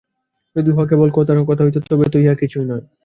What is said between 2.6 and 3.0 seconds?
নয়।